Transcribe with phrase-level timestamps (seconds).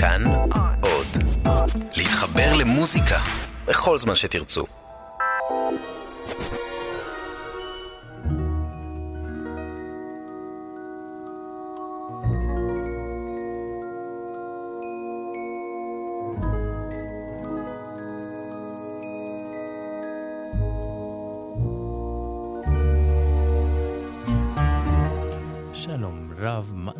[0.00, 0.24] כאן
[0.80, 1.06] עוד.
[1.96, 3.18] להתחבר למוזיקה
[3.66, 4.66] בכל זמן שתרצו.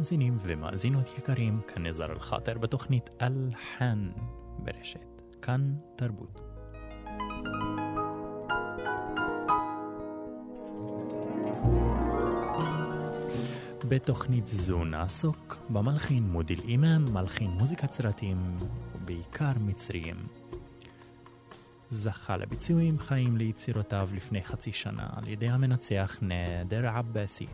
[0.09, 4.11] מאזינים ומאזינות יקרים, כאן נזר אל-חאטר בתוכנית אל-חאן
[4.59, 6.41] ברשת, כאן תרבות.
[13.89, 18.57] בתוכנית זו נעסוק במלחין מודיל אימאם, מלחין מוזיקת סרטים,
[18.95, 20.27] ובעיקר מצריים.
[21.91, 27.47] זכה לביצועים חיים ליצירותיו לפני חצי שנה על ידי המנצח נאדר עבאסי.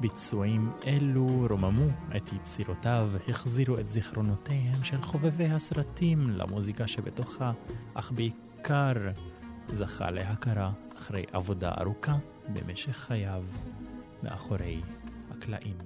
[0.00, 7.52] ביצועים אלו רוממו את יצירותיו והחזירו את זיכרונותיהם של חובבי הסרטים למוזיקה שבתוכה,
[7.94, 8.92] אך בעיקר
[9.68, 12.16] זכה להכרה אחרי עבודה ארוכה
[12.48, 13.44] במשך חייו
[14.22, 14.80] מאחורי
[15.30, 15.76] הקלעים.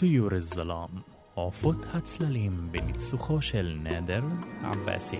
[0.00, 0.88] طيور الظلام
[1.34, 4.22] עופות הצללים בניצוחו של נדר
[4.62, 5.18] עבאסי.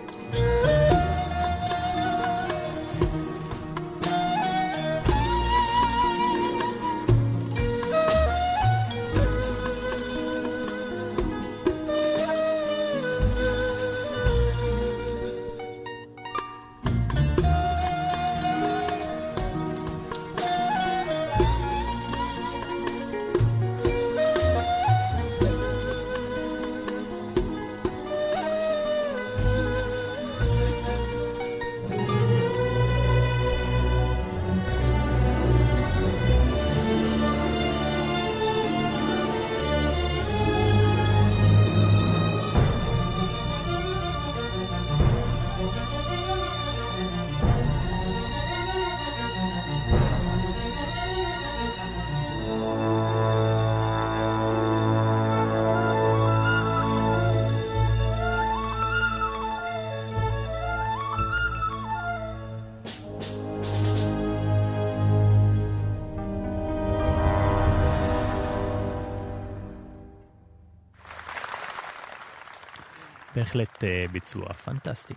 [73.36, 75.14] בהחלט אה, ביצוע פנטסטי.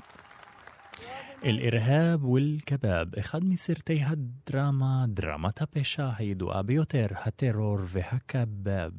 [1.44, 8.92] אל-אירהאב ואל-קבאב, אחד מסרטי הדרמה, דרמת הפשע הידועה ביותר, הטרור והקבאב,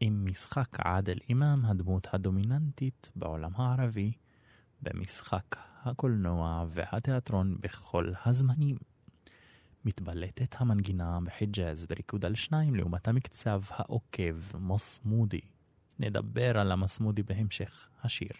[0.00, 4.12] עם משחק עאדל אימאם, הדמות הדומיננטית בעולם הערבי,
[4.82, 8.76] במשחק הקולנוע והתיאטרון בכל הזמנים.
[9.84, 15.53] מתבלטת המנגינה בחיג'אז בריקוד על שניים לעומת המקצב העוקב מוסמודי.
[15.98, 18.32] נדבר על המסמודי בהמשך השיר.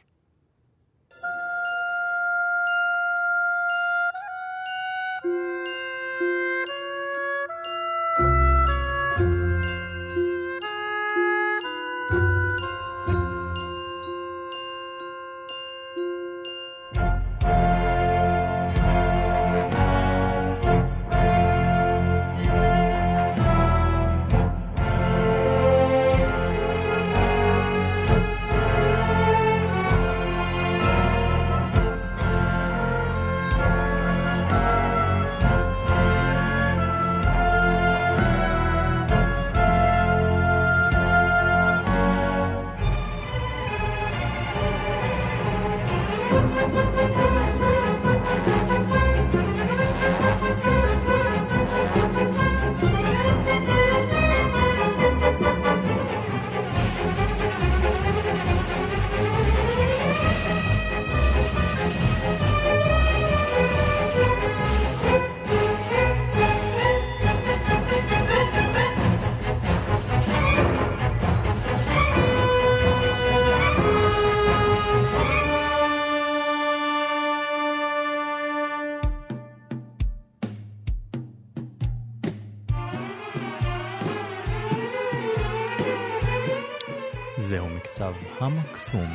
[88.44, 89.08] המקסום.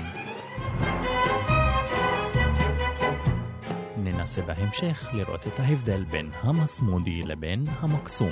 [3.97, 8.31] ננסה בהמשך לראות את ההבדל בין המסמודי לבין המקסום.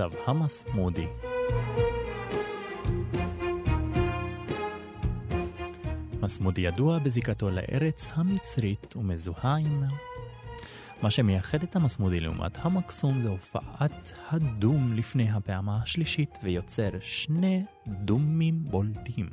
[0.00, 1.06] מקצב המס מודי.
[6.22, 9.84] מסמודי ידוע בזיקתו לארץ המצרית ומזוהה עם...
[11.02, 18.64] מה שמייחד את המסמודי לעומת המקסום זה הופעת הדום לפני הפעמה השלישית ויוצר שני דומים
[18.64, 19.28] בולטים.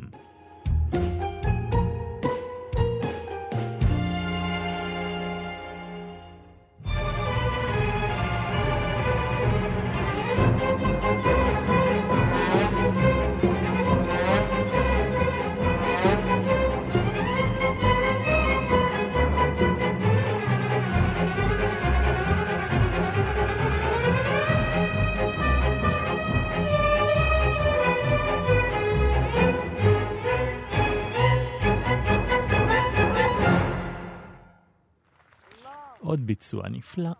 [36.27, 37.11] ביצוע נפלא.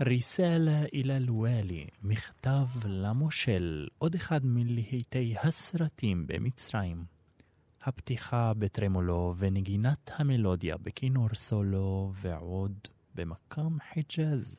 [0.00, 7.04] ריסאלה אל אל-ואלי, מכתב למושל, עוד אחד מלהיטי הסרטים במצרים.
[7.82, 12.78] הפתיחה בטרמולו ונגינת המלודיה בכינור סולו ועוד
[13.14, 14.56] במקם חיג'אז.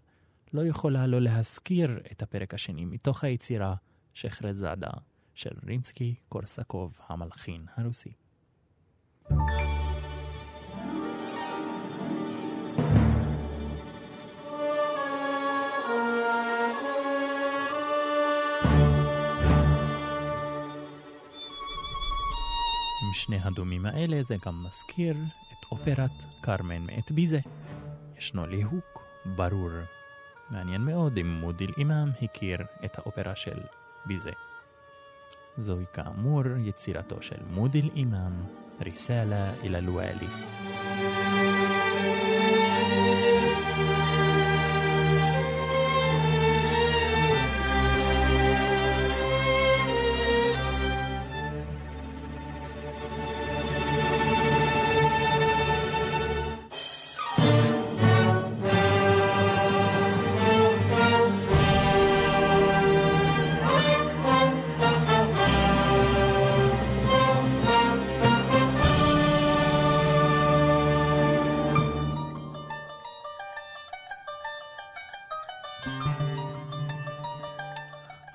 [0.54, 3.76] לא יכולה לא להזכיר את הפרק השני מתוך היצירה
[4.14, 4.92] שחרזאדה
[5.36, 8.12] של רימסקי קורסקוב המלחין הרוסי.
[9.30, 9.81] thank you
[23.14, 25.16] שני הדומים האלה זה גם מזכיר
[25.52, 27.40] את אופרת קרמן מאת ביזה.
[28.18, 29.70] ישנו ליהוק ברור.
[30.50, 33.60] מעניין מאוד אם מודיל אימאם הכיר את האופרה של
[34.06, 34.32] ביזה.
[35.58, 38.44] זוהי כאמור יצירתו של מודיל אימאם,
[38.82, 40.28] ריסאלה אל הלואלי.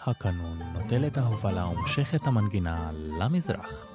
[0.07, 3.87] הקנון נוטל את ההובלה ומושך את המנגינה למזרח.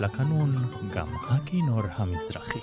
[0.00, 0.56] מצטרף לקנון
[0.94, 2.60] גם הכינור המזרחי.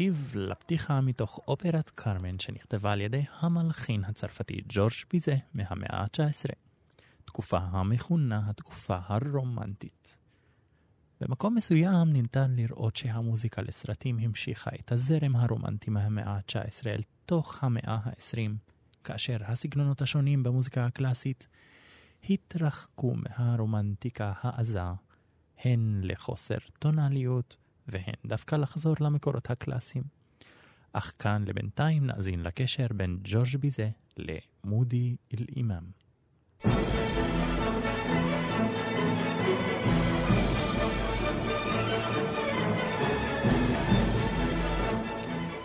[0.00, 6.52] נקשיב לפתיחה מתוך אופרת קרמן שנכתבה על ידי המלחין הצרפתי ג'ורג' ביזה מהמאה ה-19,
[7.24, 10.18] תקופה המכונה התקופה הרומנטית.
[11.20, 17.98] במקום מסוים ניתן לראות שהמוזיקה לסרטים המשיכה את הזרם הרומנטי מהמאה ה-19 אל תוך המאה
[18.04, 18.50] ה-20,
[19.04, 21.46] כאשר הסגנונות השונים במוזיקה הקלאסית
[22.30, 24.80] התרחקו מהרומנטיקה העזה,
[25.64, 27.56] הן לחוסר טונליות
[27.92, 30.04] והן דווקא לחזור למקורות הקלאסיים.
[30.92, 35.84] אך כאן לבינתיים נאזין לקשר בין ג'ורג' ביזה למודי אל-אימאם.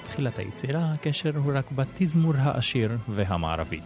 [0.03, 3.81] תחילת היצירה הקשר הוא רק בתזמור העשיר והמערבי.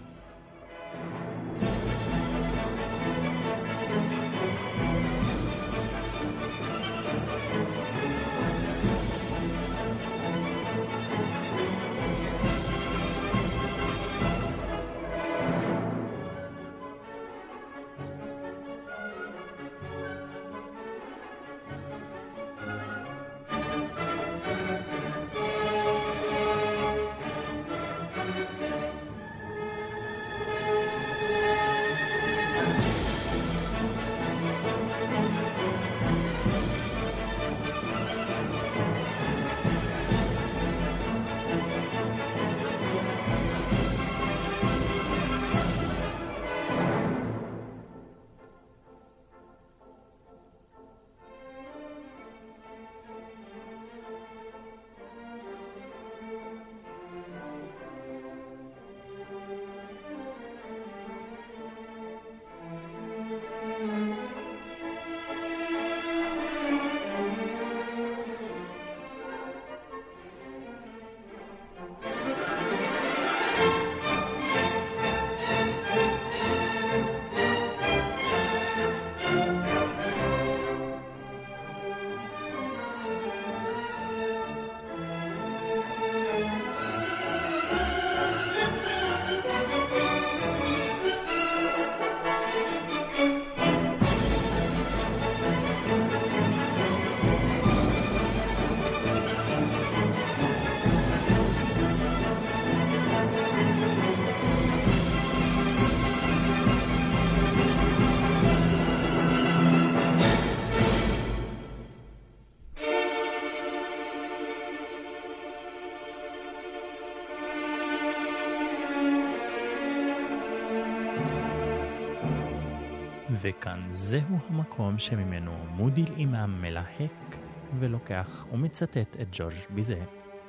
[123.49, 127.35] וכאן זהו המקום שממנו מודיל אימאם מלהק
[127.79, 130.01] ולוקח ומצטט את ג'ורג' ביזה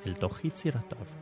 [0.05, 1.20] אל תוך יצירתיו.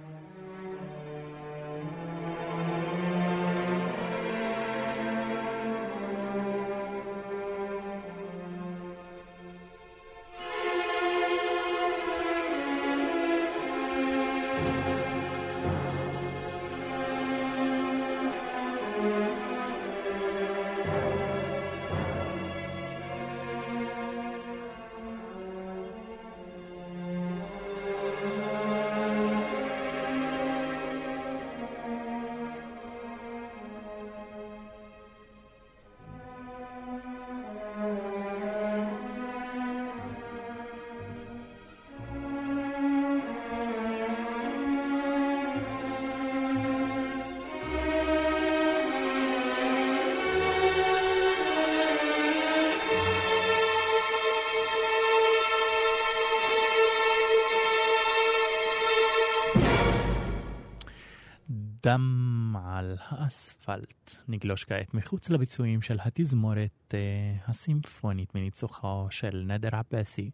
[61.90, 64.16] דם על האספלט.
[64.28, 67.00] נגלוש כעת מחוץ לביצועים של התזמורת אה,
[67.48, 70.32] הסימפונית מניצוחו של נדר עבאסי,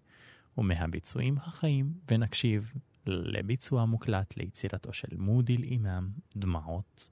[0.58, 2.74] ומהביצועים החיים, ונקשיב
[3.08, 7.10] לביצוע מוקלט ליצירתו של מודיל אימאם, דמעות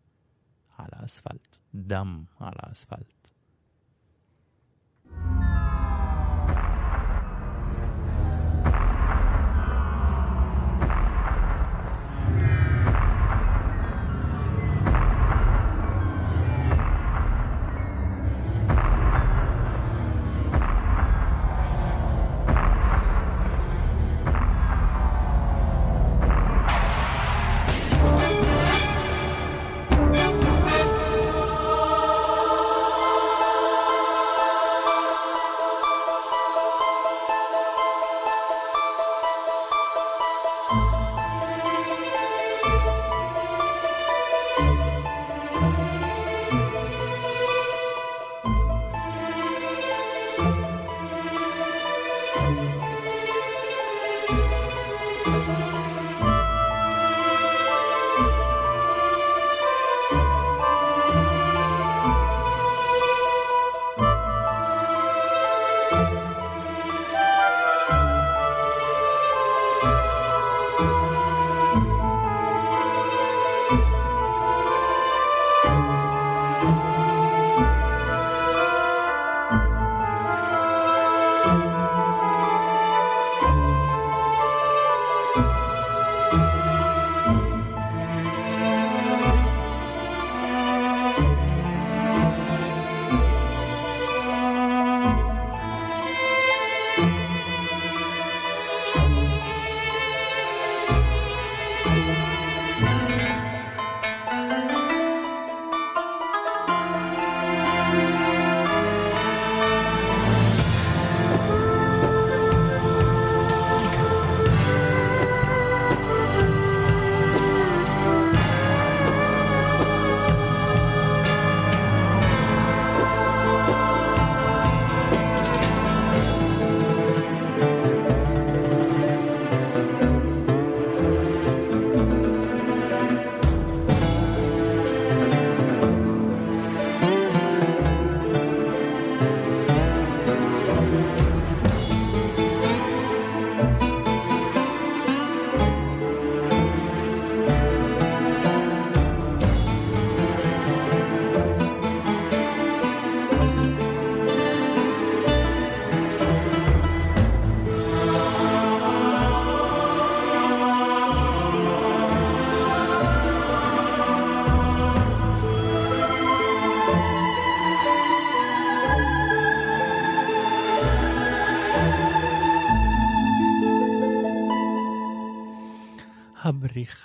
[0.78, 3.23] על האספלט, דם על האספלט.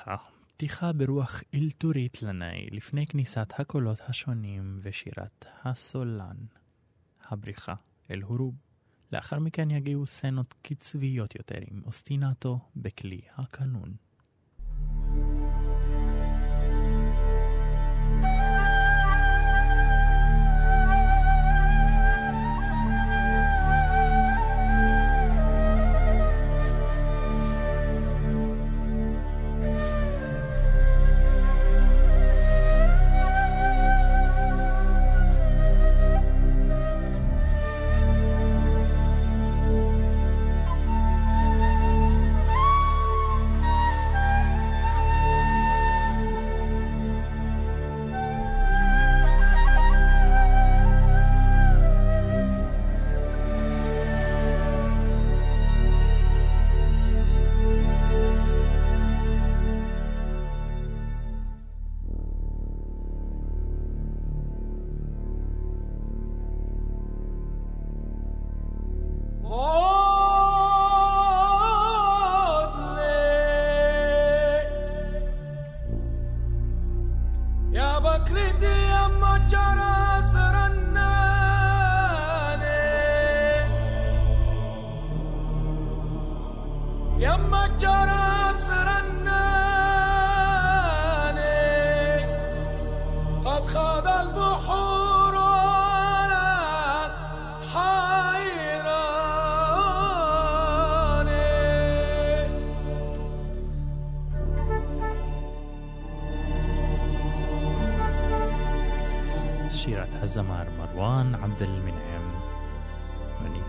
[0.08, 6.36] הבריחה, פתיחה ברוח אלתורית לנאי לפני כניסת הקולות השונים ושירת הסולן.
[7.28, 7.74] הבריחה
[8.10, 8.54] אל הורוב.
[9.12, 13.94] לאחר מכן יגיעו סצנות קצביות יותר עם אוסטינטו בכלי הקנון.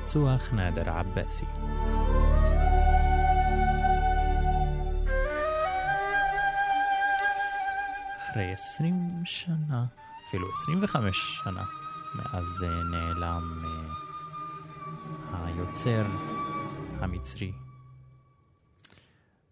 [0.09, 1.45] السواخ نادر عباسي
[8.17, 9.85] אחרי 20 שנה,
[10.27, 11.65] אפילו 25 שנה,
[12.15, 16.05] מאז נעלם uh, היוצר
[16.99, 17.51] המצרי.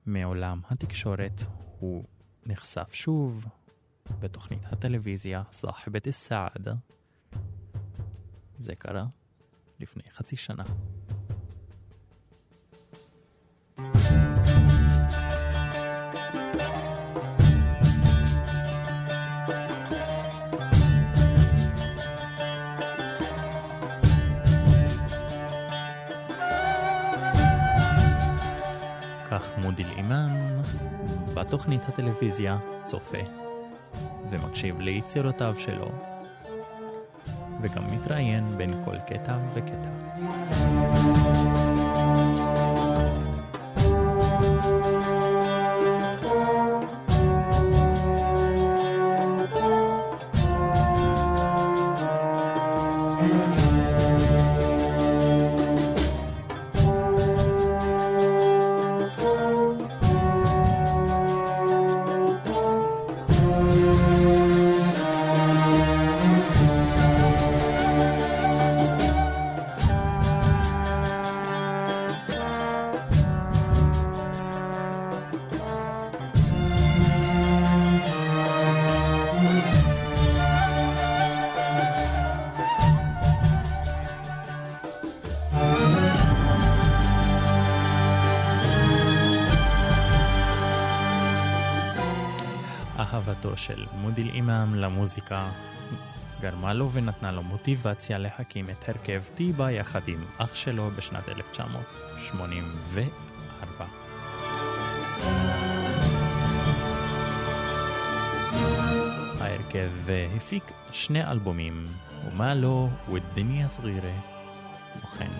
[0.06, 1.42] מעולם התקשורת,
[1.80, 2.04] הוא
[2.46, 3.46] נחשף שוב
[4.20, 6.74] בתוכנית הטלוויזיה סאחבת א-סעדה.
[8.60, 9.06] זה קרה.
[9.80, 10.64] לפני חצי שנה.
[29.30, 30.62] כך מודיל אימאם
[31.34, 33.18] בתוכנית הטלוויזיה צופה
[34.30, 36.17] ומקשיב ליצירותיו שלו
[37.62, 39.90] וגם מתראיין בין כל קטע וקטע.
[93.56, 95.50] של מודיל אימאם למוזיקה
[96.42, 103.86] גרמה לו ונתנה לו מוטיבציה להקים את הרכב טיבה יחד עם אח שלו בשנת 1984.
[109.42, 109.92] ההרכב
[110.36, 111.88] הפיק שני אלבומים,
[112.28, 114.14] ומה לא, ודניה סגירה.
[114.98, 115.32] וכן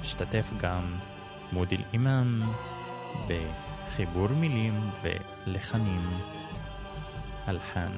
[0.00, 0.94] השתתף גם
[1.52, 2.42] מודיל אימאם
[3.28, 6.10] בחיבור מילים ולחנים
[7.46, 7.92] הלחן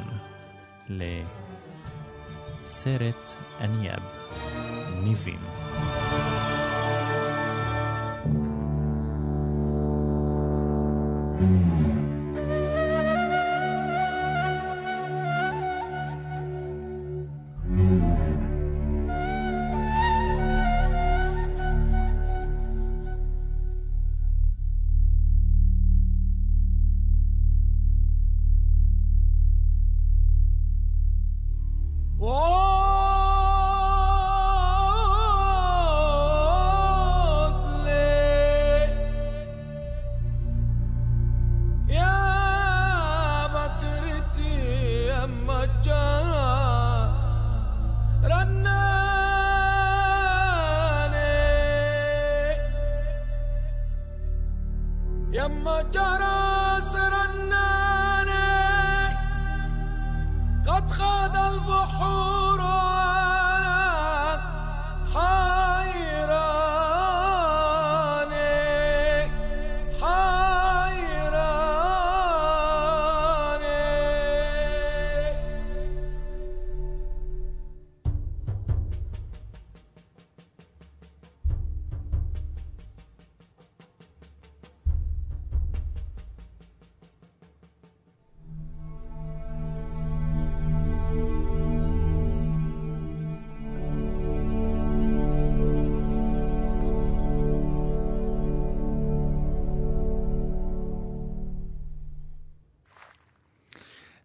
[2.65, 4.03] לסרט אניאב,
[5.05, 5.64] ניבים.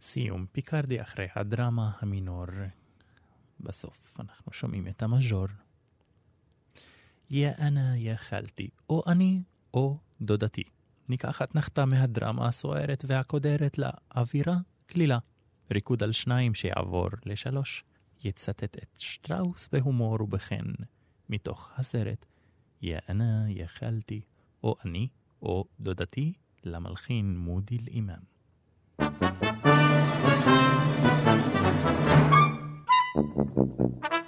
[0.09, 2.45] סיום פיקרדי אחרי הדרמה המינור.
[3.59, 5.47] בסוף אנחנו שומעים את המז'ור.
[7.29, 9.41] יא אנה יא חלתי, או אני
[9.73, 10.63] או דודתי.
[11.09, 15.17] ניקח אתנחתה מהדרמה הסוערת והקודרת לאווירה קלילה.
[15.71, 17.83] ריקוד על שניים שיעבור לשלוש.
[18.23, 20.65] יצטט את שטראוס בהומור ובכן
[21.29, 22.25] מתוך הסרט
[22.81, 24.21] יא אנה יא חלתי,
[24.63, 25.07] או אני
[25.41, 29.28] או דודתי למלחין מודיל אימאם.
[33.13, 34.18] Thank you.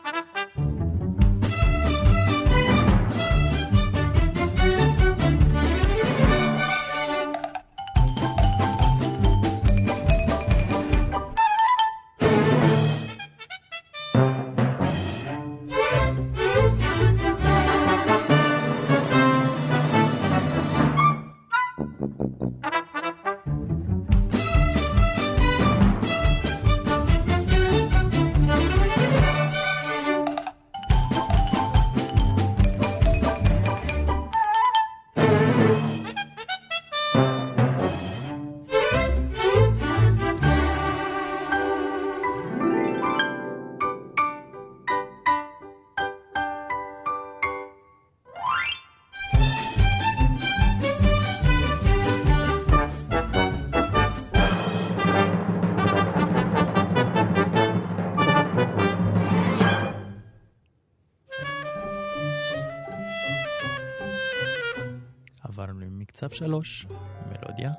[66.32, 66.86] מקצב שלוש,
[67.30, 67.72] מלודיה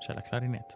[0.00, 0.72] של הקלרינט.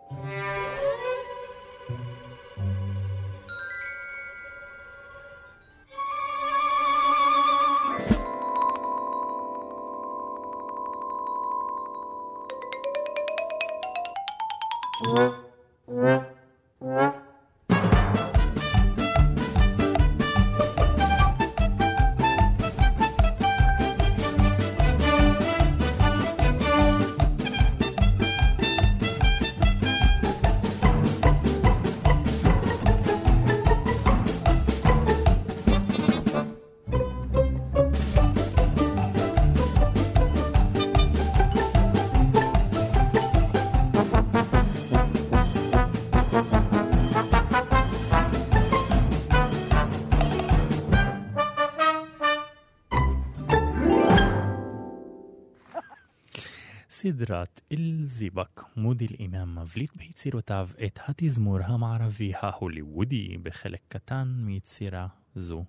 [57.20, 65.64] סדרת אל-זיבק, מודי אל-אימאם מבליט ביצירותיו את התזמור המערבי ההוליוודי בחלק קטן מיצירה זו.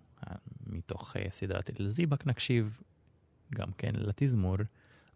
[0.67, 2.81] מתוך אה, סדרת אל-זיבק נקשיב
[3.53, 4.57] גם כן לתזמור,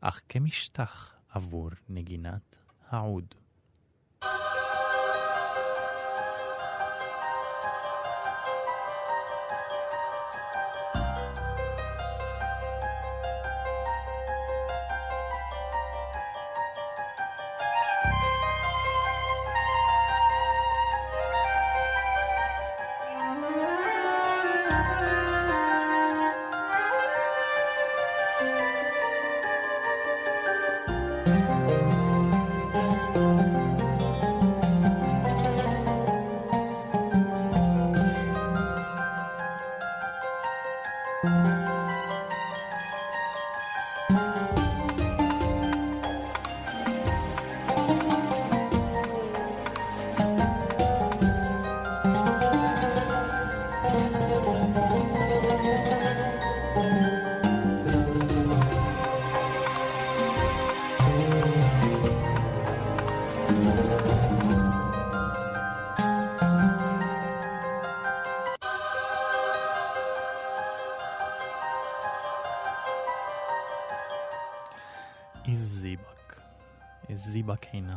[0.02, 2.56] אך כמשטח עבור נגינת
[2.90, 3.36] העוד.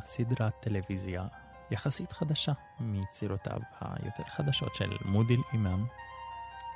[0.08, 1.26] סדרת טלוויזיה
[1.70, 5.84] יחסית חדשה מיצירותיו היותר חדשות של מודיל אימאם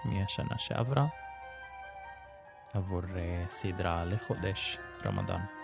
[0.04, 1.06] מהשנה שעברה
[2.72, 5.61] עבור uh, סדרה לחודש רמדאן.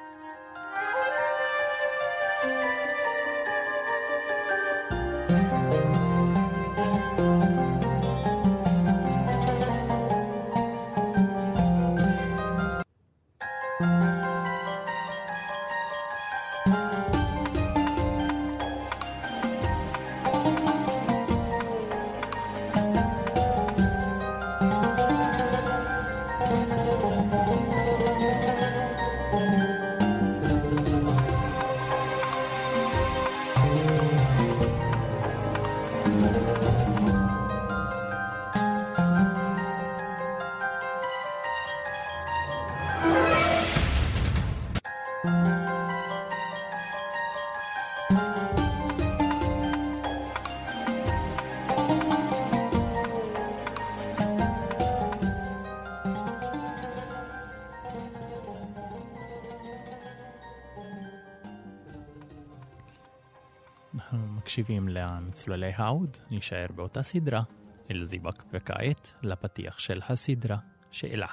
[64.58, 67.42] מקשיבים למצלולי האוד, נשאר באותה סדרה,
[67.90, 70.58] אל-זיבק, וכעת לפתיח של הסדרה,
[70.90, 71.26] שאלה.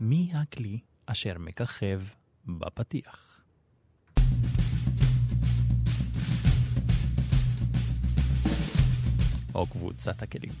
[0.00, 2.00] מי הכלי אשר מככב
[2.46, 3.42] בפתיח?
[9.54, 10.52] או קבוצת הכלים.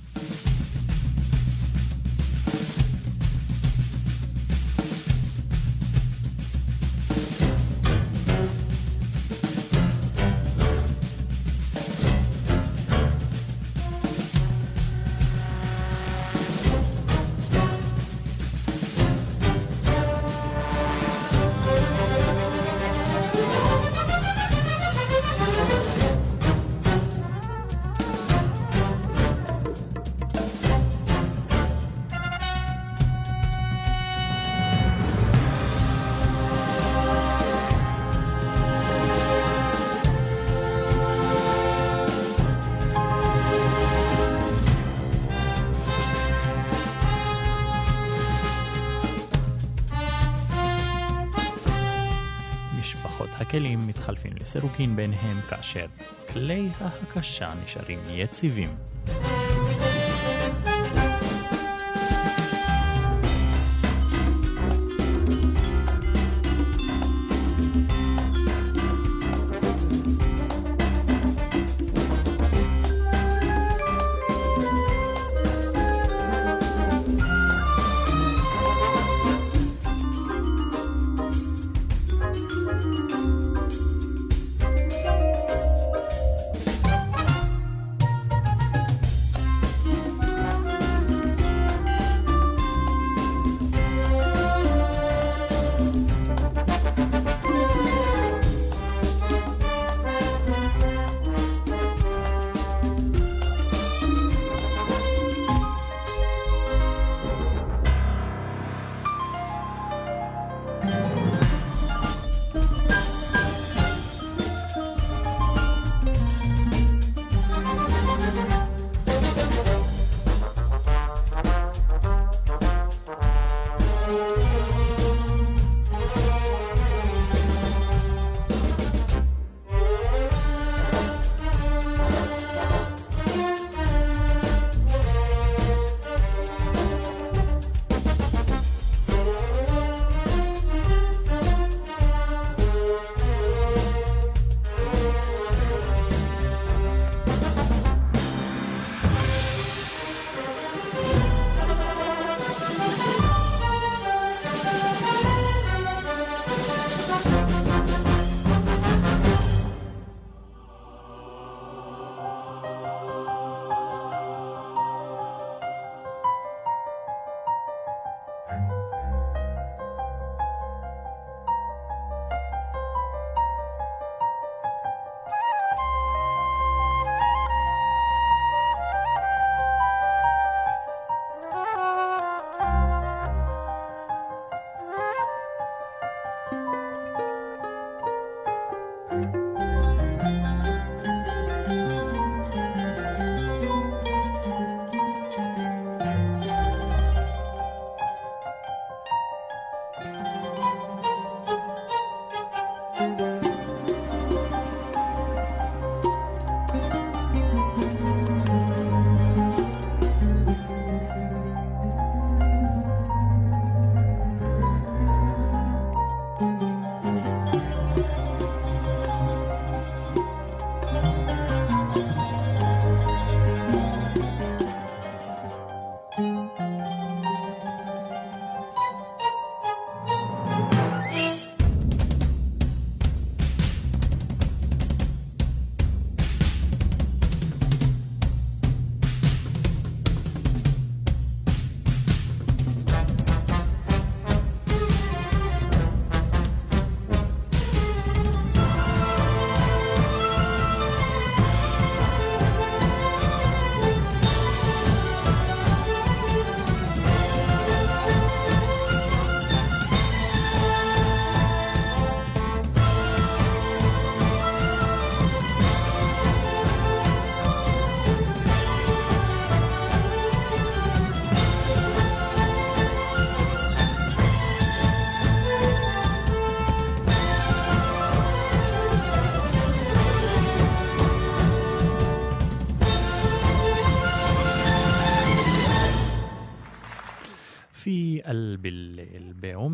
[53.50, 55.86] הכלים מתחלפים לסירוקין ביניהם כאשר
[56.32, 58.76] כלי ההקשה נשארים יציבים.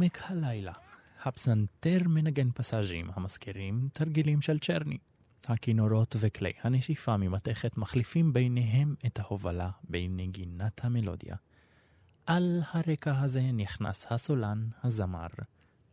[0.07, 0.73] עומק הלילה,
[1.25, 4.99] הפסנתר מנגן פסאז'ים המזכירים תרגילים של צ'רני.
[5.47, 11.37] הכינורות וכלי הנשיפה ממתכת מחליפים ביניהם את ההובלה בנגינת המלודיה.
[12.27, 15.27] על הרקע הזה נכנס הסולן, הזמר,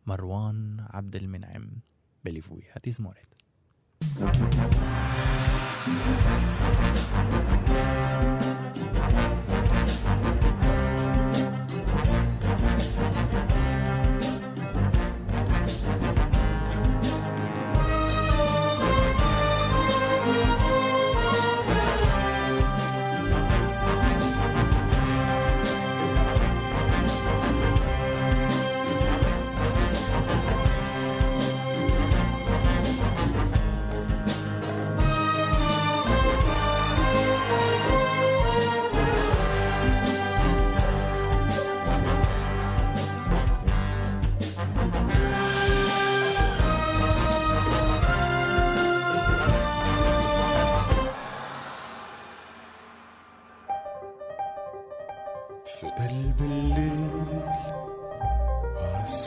[0.06, 1.66] מרואן עבד אל-מנעם,
[2.24, 3.34] בליווי התזמורת.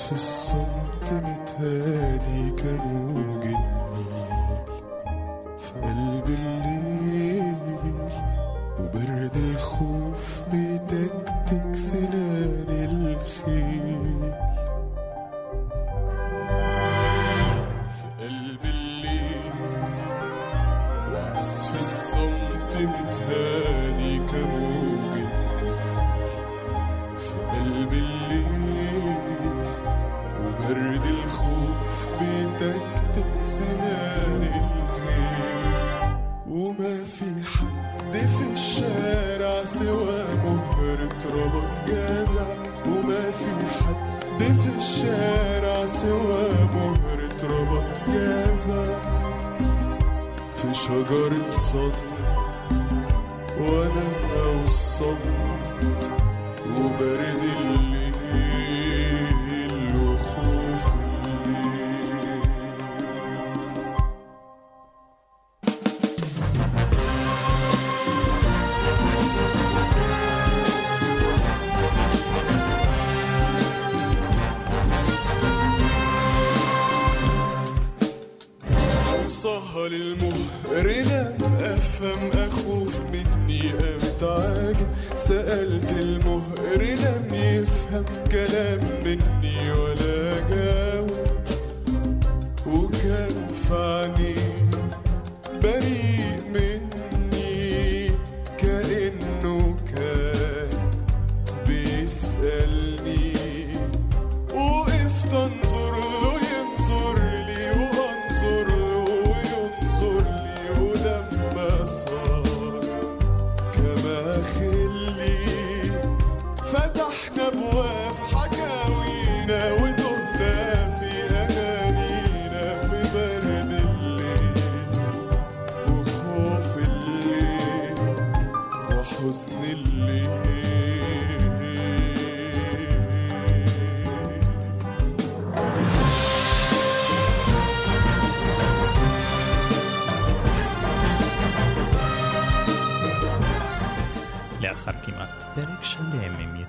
[0.08, 2.97] في الصمت متهادي كالوحيد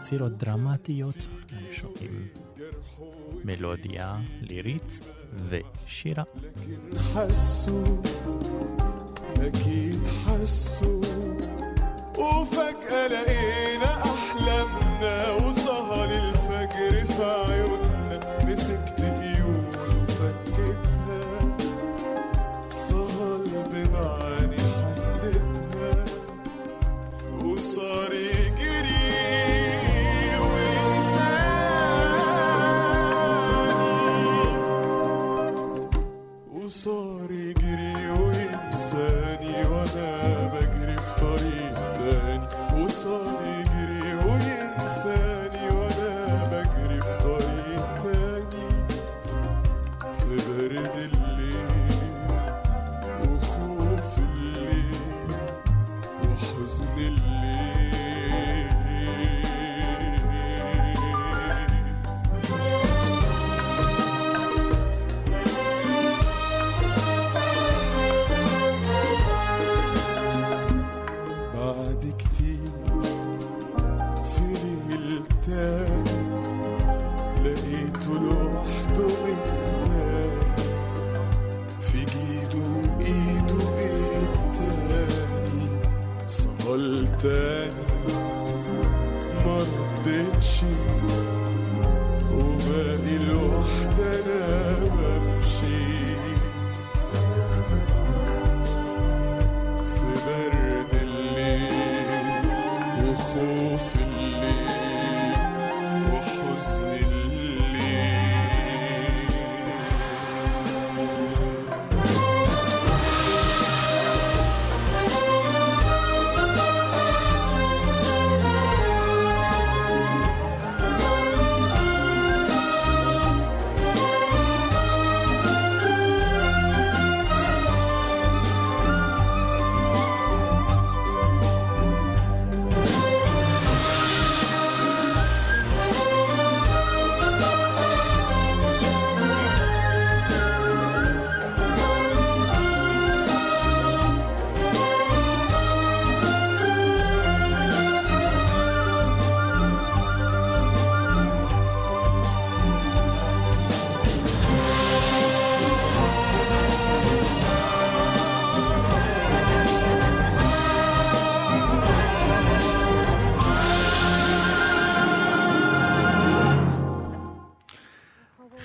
[0.09, 1.23] تصير دراماتيات
[1.73, 2.29] شقين
[3.45, 5.03] ميلوديا ليريت
[5.53, 8.03] وشراء لكن حسوا
[9.37, 11.03] أكيد حسوا
[12.19, 15.47] وفجأة لقينا أحلامنا و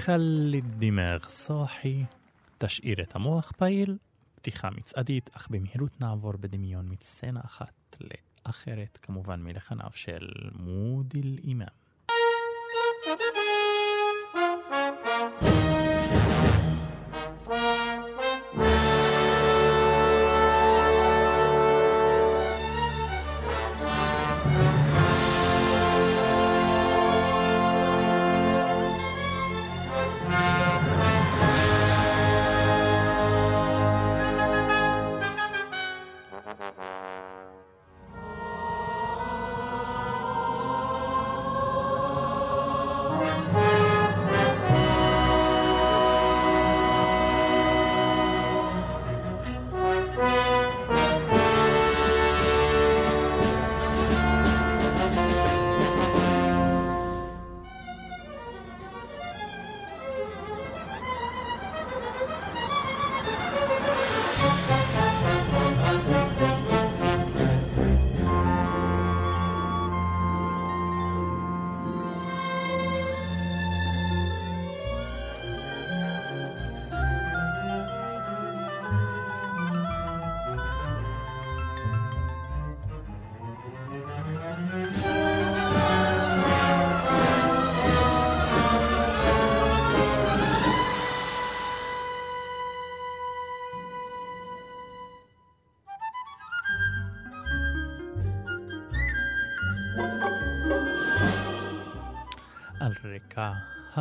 [0.06, 2.04] חל דימר סוחי,
[2.58, 3.98] תשאיר את המוח פעיל,
[4.36, 7.98] פתיחה מצעדית, אך במהירות נעבור בדמיון מסצנה אחת
[8.46, 10.28] לאחרת, כמובן מלחניו של
[10.60, 11.83] מודיל אימאם.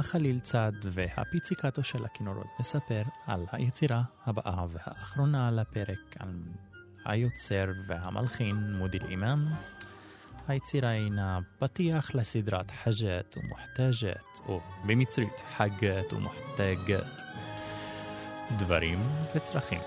[0.03, 6.28] החליל צד והפיציקטו של הכינורות נספר על היצירה הבאה והאחרונה על הפרק, על
[7.05, 9.46] היוצר והמלחין מודיל אימאם.
[10.48, 17.22] היצירה הינה פתיח לסדרת חג'ת ומוחתג'ת, או במצרית חגת ומוחתגת.
[18.59, 18.98] דברים
[19.36, 19.80] וצרכים.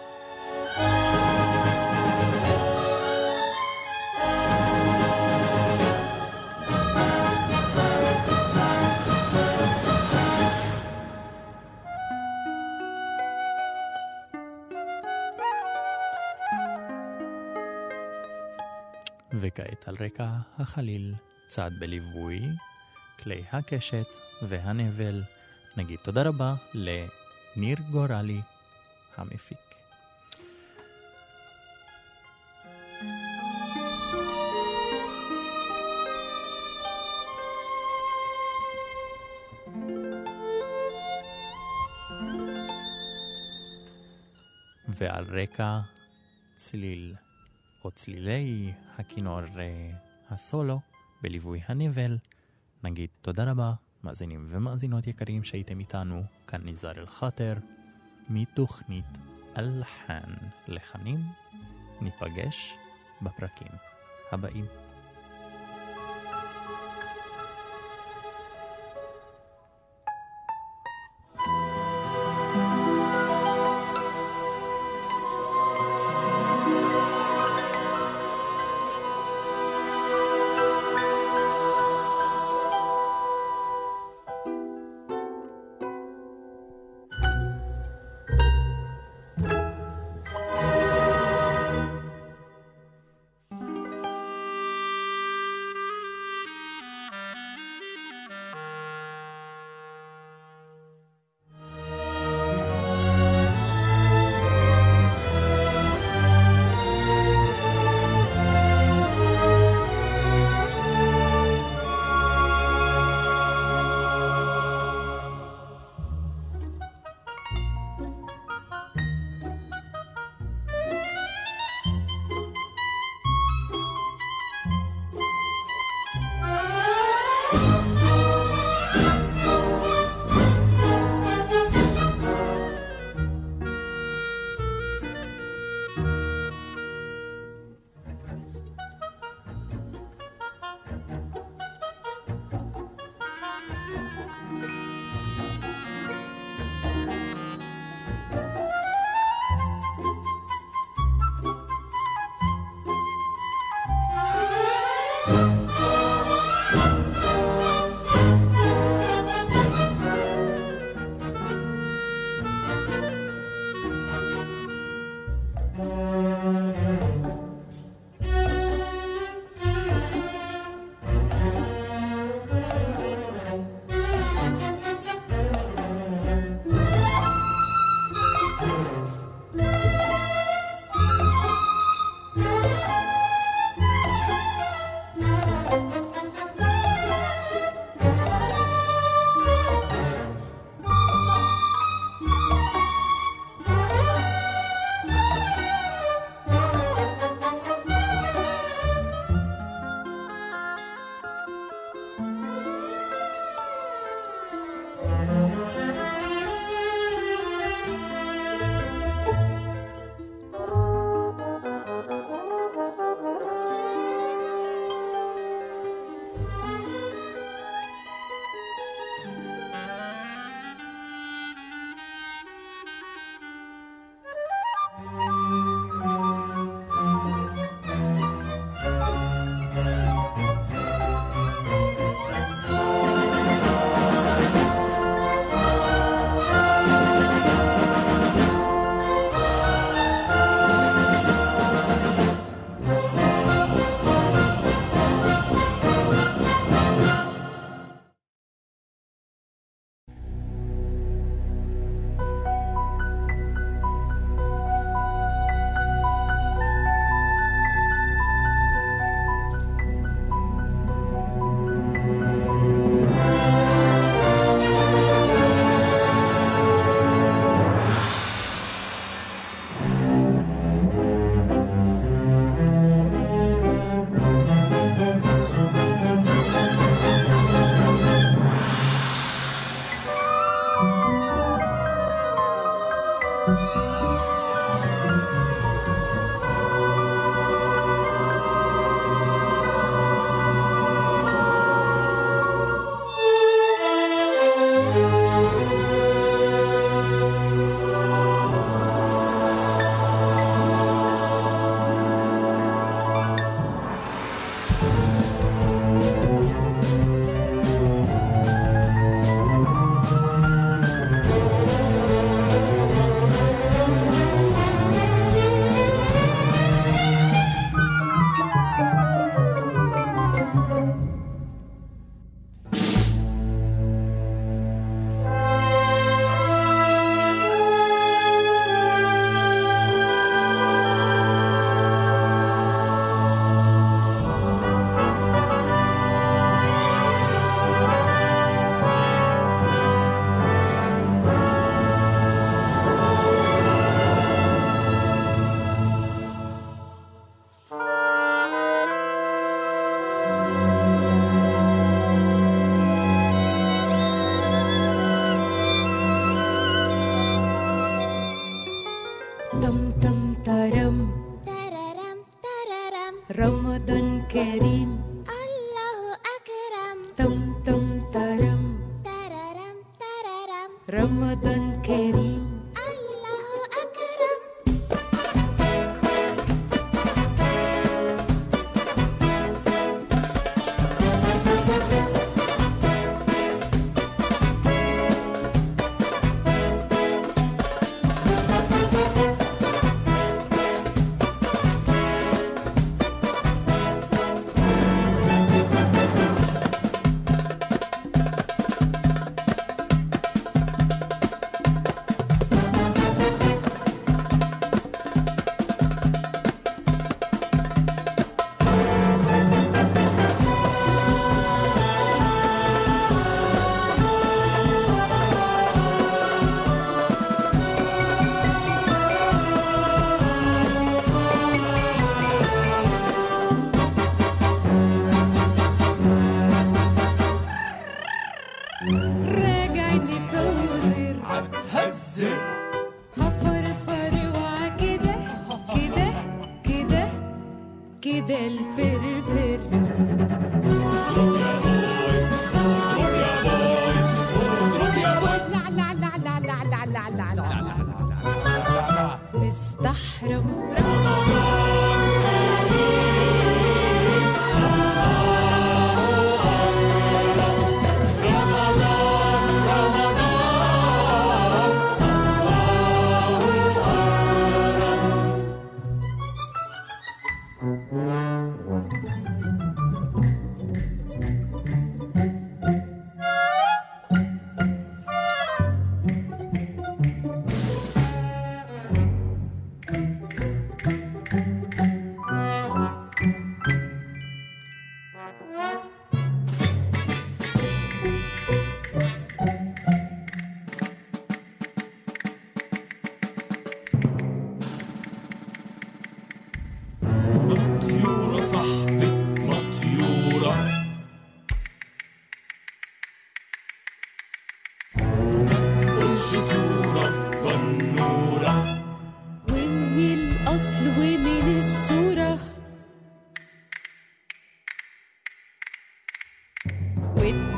[19.86, 21.14] על רקע החליל,
[21.48, 22.42] צד בליווי,
[23.24, 24.08] כלי הקשת
[24.42, 25.22] והנבל,
[25.78, 28.42] נגיד תודה רבה לניר גורלי
[29.18, 29.58] המפיק.
[44.88, 45.80] ועל רקע
[46.56, 47.16] צליל
[47.86, 49.92] או צלילי הכינור אה,
[50.30, 50.80] הסולו
[51.22, 52.18] בליווי הנבל.
[52.84, 53.74] נגיד תודה רבה,
[54.04, 57.54] מאזינים ומאזינות יקרים שהייתם איתנו, כאן ניזר אל-חאטר,
[58.30, 59.18] מתוכנית
[59.58, 60.34] אלחן
[60.68, 61.20] לחנים.
[62.02, 62.74] ניפגש
[63.22, 63.72] בפרקים
[64.32, 64.66] הבאים.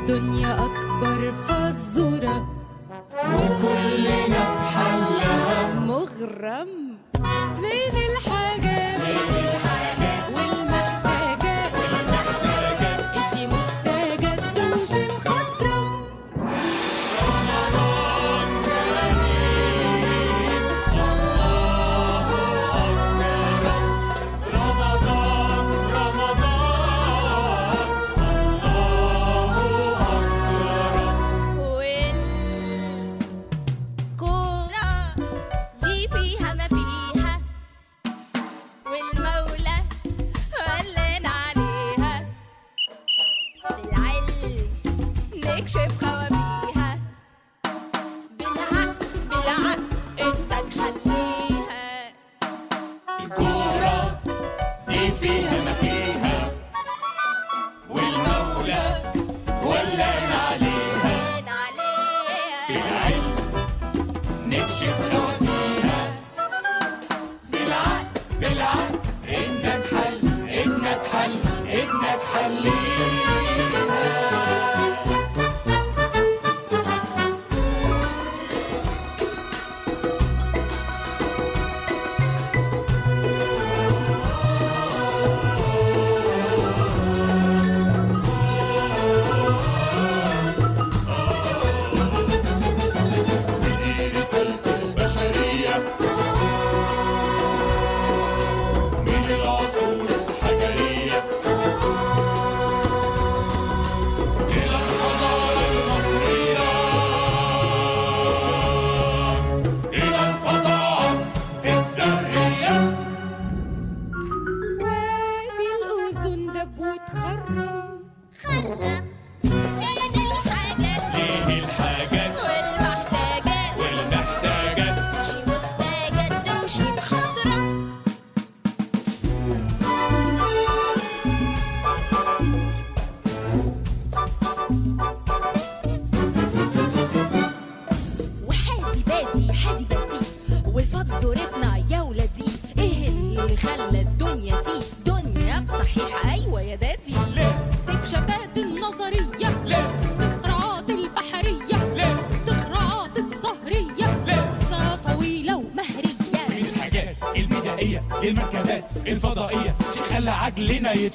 [0.08, 2.46] الدنيا أكبر فزورة.
[3.12, 5.80] وكلنا نفحة لها.
[5.80, 6.87] مغرم.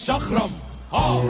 [0.07, 0.49] شخرم.
[0.93, 1.23] ها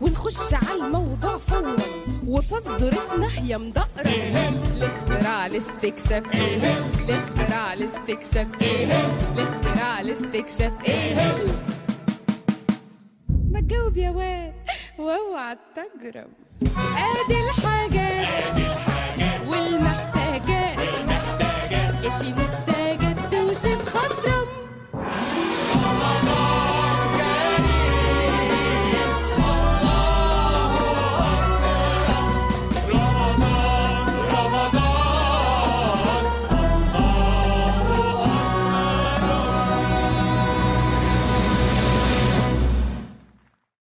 [0.00, 1.76] ونخش على الموضوع فورا.
[2.26, 4.06] وفزرت ناحية مدقرة.
[4.06, 4.48] إيه.
[4.48, 6.24] الاختراع الاستكشاف.